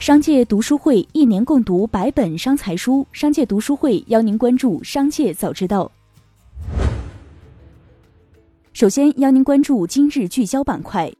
[0.00, 5.90] 商界读书会一年共读百本商财书，商界读书会邀您关注商界早知道。
[8.72, 11.12] 首先邀您关注今日聚焦板块。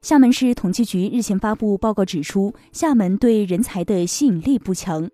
[0.00, 5.08] 厦门市统计局日前发布报告指出，厦门对人才的吸引力不强。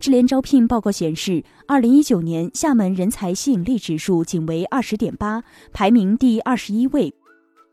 [0.00, 7.12] 智联招聘报告显示，二零一九年厦门人才吸引力指数仅为二十点八，排名第二十一位，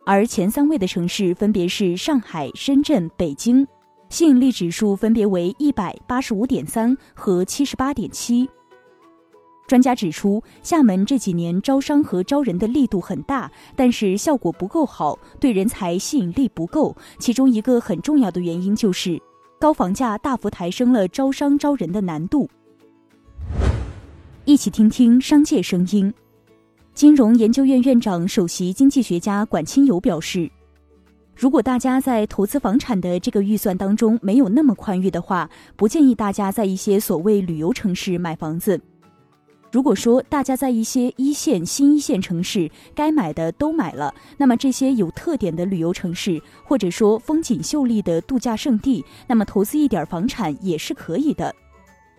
[0.06, 3.66] 而前三位的城市分别是上海、深圳、北京。
[4.14, 8.48] 吸引力指数分别为一百八十五点三和七十八点七。
[9.66, 16.96] 专家指出，厦门这几年招商和招人的力度很大，但是效果不够好，对人才吸引力不够。
[17.18, 19.20] 其中一个很重要的原因就是
[19.60, 22.48] 高房价大幅抬升了招商招人的难度。
[24.46, 26.14] 一起听听商界声音。
[26.94, 30.48] 金融研究院院长、首席经济学家管清友表示。
[31.36, 38.80] 如果大家在投资房产的这个预算当中没有那么宽裕的话，不建议大家在一些所谓旅游城市买房子。
[39.72, 51.54] 如果说大家在一些一线、新一线城市该买的都买了，那么这些有特点的旅游城市，或者说风景秀丽的度假胜地，那么投资一点房产也是可以的。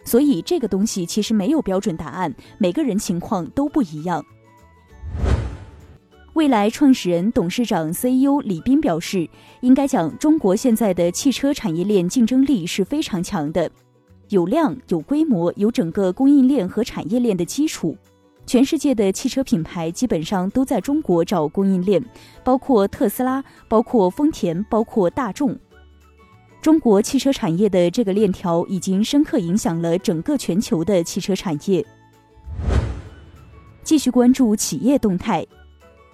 [0.05, 4.25] 所以这个东西其实没有标准答案，每个人情况都不一样。
[6.35, 9.29] 未来创始人、董事长、CEO 李斌表示
[9.63, 13.71] ：“应该讲，中国现在的汽车产业链竞争力是非常强的，
[14.31, 17.97] 有量、有规模、有整个供应链和产业链的基础。
[18.47, 22.05] 全世界的汽车品牌基本上都在中国找供应链，
[22.43, 25.57] 包括特斯拉、包括丰田、包括大众。
[26.61, 31.87] 中国汽车产业的这个链条已经深刻影响了整个全球的汽车产业。”
[33.85, 35.47] 继续关注企业动态。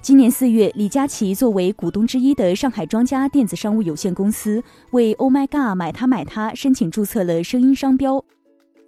[0.02, 4.62] 今年四月，李佳琦作为股东之一的上海庄家电子商务有限公司
[4.92, 8.24] 为 “Oh my God，买它买它”申请注册了声音商标，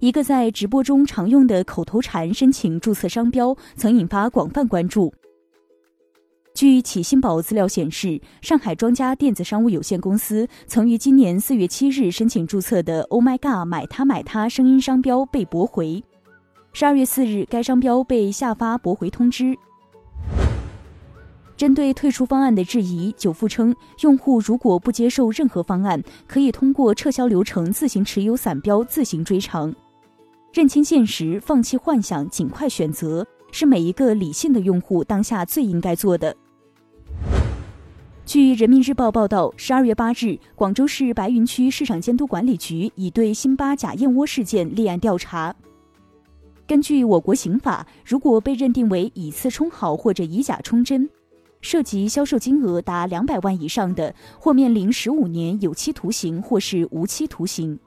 [0.00, 5.12] 一个在直播中常用的口头禅申请注册商标，曾引发广泛关注。
[6.54, 16.02] 据启新宝资料显示，上海庄家电子商务有限公司曾于今年四月七日申请注册的 “Oh my God，买它买它”声音商标被驳回，
[16.72, 19.54] 十二月四日，该商标被下发驳回通知。
[21.62, 29.72] 针对退出方案的质疑，久富称，用户如果不接受任何方案，可以通过撤销流程自行持有散标，自行追偿。
[30.52, 36.36] 认清现实，放弃幻想，尽快选择，是每一个理性的用户当下最应该做的。
[38.26, 45.54] 据人民日报报道，十二月八日，广州市白云区市场监督管理局已对辛巴假燕窝事件立案调查。
[46.66, 51.08] 根据我国刑法，如果被认定为以次充好或者以假充真，
[51.62, 57.78] 涉及销售金额达两百万以上的，或面临十五年有期徒刑或是无期徒刑。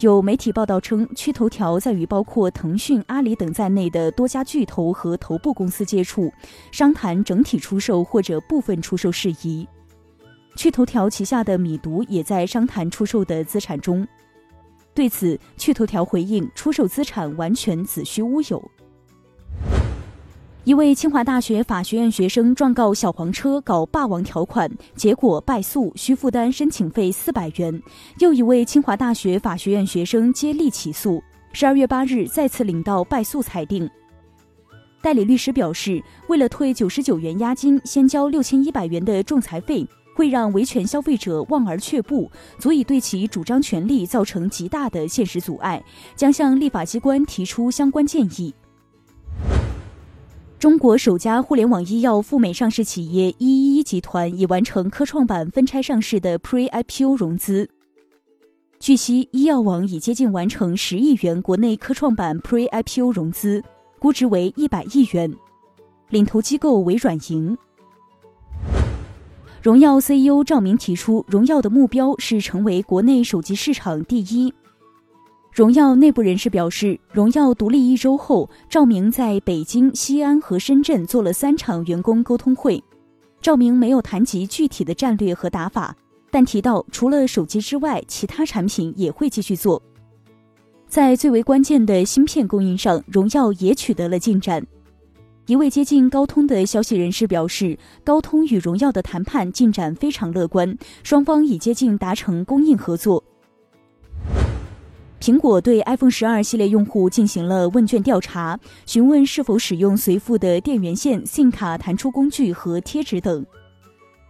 [0.00, 6.32] 有媒体报道称，趣头条在与包括腾讯、阿里等在内的多家巨头和头部公司接触，
[6.72, 9.68] 商谈整体出售或者部分出售事宜。
[10.56, 14.06] 趣头条旗下的米读也在商谈出售的资产中。
[14.94, 18.70] 对此，趣头条回应：出售资产完全子虚乌有。
[20.64, 27.82] 一位清华大学法学院学生状告小黄车搞霸王条款，结果败诉，需负担申请费四百元。
[28.18, 31.22] 又一位清华大学法学院学生接力起诉，
[31.54, 33.88] 十二月八日再次领到败诉裁定。
[35.00, 45.82] 代理律师表示，为了退九十九元押金，先交六千一百元的仲裁费，会让维权消费者望而却步，足以对其主张权利造成极大的现实阻碍，
[46.14, 48.54] 将向立法机关提出相关建议。
[50.60, 57.66] 中国首家互联网医药赴美上市企业一一一集团已完成科创板分拆上市的 Pre-IPO 融资。
[58.78, 63.64] 据悉，医药网已接近完成十亿元国内科创板 Pre-IPO 融资，
[63.98, 65.34] 估值为一百亿元，
[66.10, 67.56] 领投机构为软银。
[69.62, 74.52] 荣耀 CEO 赵明提出，荣耀的目标是成为国内手机市场第一。
[75.52, 82.82] 荣耀内部人士表示，荣耀独立一周后，赵明在北京、西安和深圳做了三场员工沟通会。
[83.42, 85.94] 赵明没有谈及具体的战略和打法，
[86.30, 89.82] 但提到除了手机之外，其他产品也会继续做。
[90.86, 94.64] 在最为关键的芯片供应上，荣耀也取得了进展。
[95.46, 103.24] 一位接近高通的消息人士表示，高通与荣耀的谈判进展非常乐观，双方已接近达成供应合作。
[105.20, 113.44] 苹果对 iPhone 十二系列用户进行了问卷调查，询问是否使用随附的电源线、SIM 卡弹出工具和贴纸等。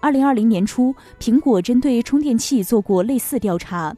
[0.00, 3.94] 二零二零年初，苹果针对充电器做过类似调查，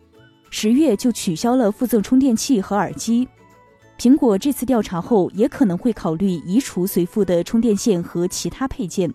[0.51, 3.27] 十月就取消了附赠充电器和耳机。
[3.99, 9.11] 苹果这次调查后，也可能会考虑移除随附的充电线和其他配件。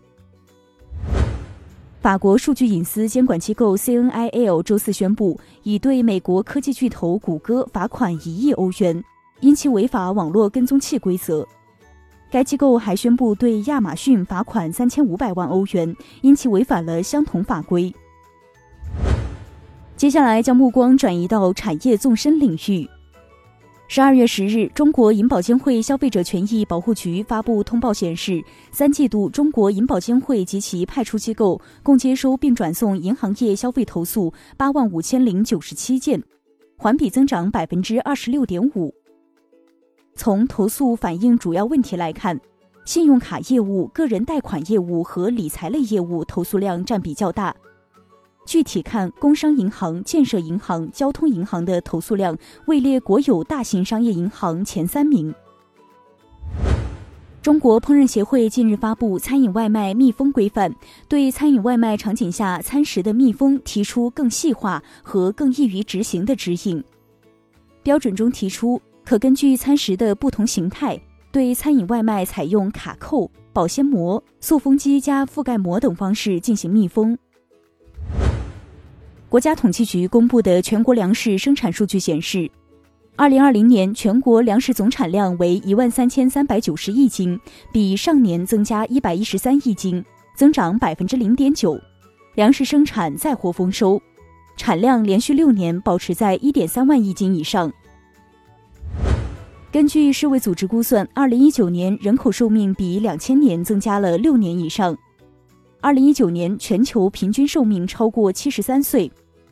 [1.99, 9.03] 法国数据隐私监管机构 CNIL 周四宣布，已对美国科技巨头谷歌罚款一亿欧元，
[9.39, 11.45] 因其违法网络跟踪器规则。
[12.29, 17.93] 该机构还宣布对亚马逊罚款三千五百万欧元，因其违反了相同法规。
[19.95, 22.87] 接下来将目光转移到产业纵深领域。
[23.89, 36.21] 十二月十日，中国银保监会消费者权益保护局发布通报显示，三季度中国银保监会及其派出机构共接收并转送银行业消费投诉八万五千零九十七件，
[36.77, 38.93] 环比增长百分之二十六点五。
[40.15, 42.37] 从投诉反映主要问题来看，
[42.83, 47.55] 信用卡业务、个人贷款业务和理财类业务投诉量占比较大。
[48.47, 52.35] 具体看，工商银行、建设银行、交通银行的投诉量
[52.65, 55.31] 位列国有大型商业银行前三名。
[57.41, 60.73] 中国烹饪协会近日发布餐饮外卖密封规范，
[61.07, 66.81] 对餐饮外卖场景下餐食的密封提出更细化和更易于执行的指引。
[67.83, 68.81] 标准中提出。
[69.05, 70.99] 可根据餐食的不同形态，
[71.31, 77.17] 对餐饮外卖采用卡扣、保鲜膜、塑封机加覆盖膜等方式进行密封。
[79.29, 82.49] 国家统计局公布的全国粮食生产数据显示，
[83.17, 87.37] 二零二零年全国粮食总产量为一万三千三百九十亿斤，
[87.73, 90.03] 比上年增加一百一十三亿斤，
[90.33, 91.77] 增长百分之零点九，
[92.35, 94.01] 粮食生产再获丰收，
[94.55, 97.69] 产量连续六年保持在一点三万亿斤以上。
[99.69, 104.97] 根据世卫组织估算，二零一九年人口寿命比两千年增加了六年以上。
[105.87, 109.09] 二零一九年全球平均寿命超过七十三岁，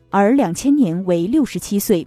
[0.09, 2.05] 而两千年为六十七岁。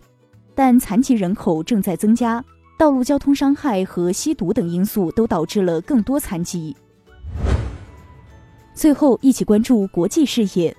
[0.55, 2.45] 但残疾人口正在增加，
[2.79, 6.77] 道路交通伤害和吸毒等因素都导致了更多残疾。
[8.75, 10.77] 最后，一起关注国际视野。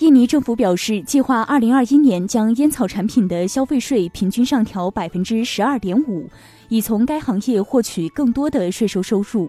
[0.00, 6.28] 印尼政府表示，计划二零二一年将烟草产品的消费税平均上调百分之十二点五，
[6.68, 9.48] 以从该行业获取更多的税收收入。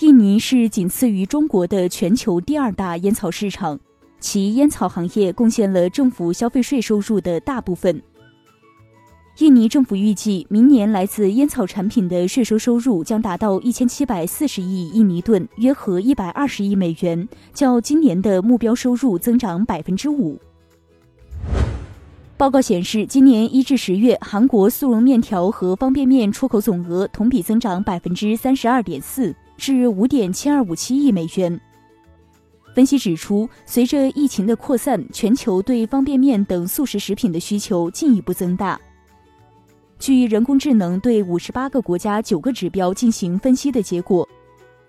[0.00, 3.78] 印尼是仅次于中国的全球第二大烟草市场，
[4.18, 8.02] 其烟草行业贡献了政府消费税收入的大部分。
[9.38, 20.36] 印尼政府预计，明年来自烟草产品的税收收入将达到一千七百四十亿印尼盾，约合一百二十亿美元，较今年的目标收入增长百分之五。
[22.36, 31.60] 报告显示，今年一至十月，韩国速溶面条和方便面出口总额同比增长百分之三十二点四，至五点七二五七亿美元。
[32.74, 38.80] 分析指出，随着疫情的扩散，全球对方便面等速食食品的需求进一步增大。
[39.98, 44.28] 据人工智能对五十八个国家九个指标进行分析的结果，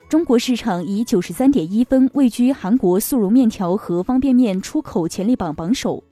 [0.10, 6.04] 中国市场以九十三点一分位居韩国速溶面条和方便面出口潜力榜榜首。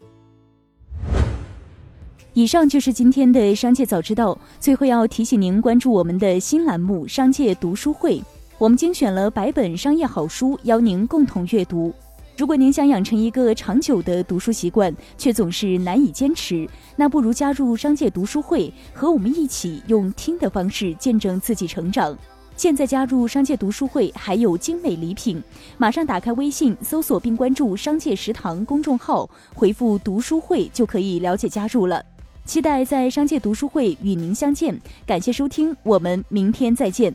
[2.36, 4.38] 以上就是今天的商界早知道。
[4.60, 8.18] 最后要提醒您关注我们的新栏目《商界读书会》，
[8.64, 11.94] 我们精选了百本商业好书，邀您共同阅读。
[12.38, 16.66] 如果您想养成一个长久的读书习惯，却总是难以坚持，
[16.96, 22.18] 那不如加入商界读书会，和我们一起用听的方式见证自己成长。
[22.56, 25.44] 现在加入商界读书会还有精美礼品，
[25.78, 32.02] 马上打开微信搜索并关注“商界食堂”公众号，回复“读书会”就可以了解加入了。
[32.46, 37.14] 期待在商界读书会与您相见，感谢收听，我们明天再见。